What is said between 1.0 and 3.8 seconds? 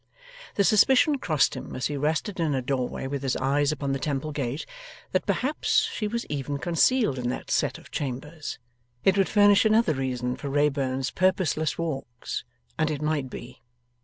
crossed him as he rested in a doorway with his eyes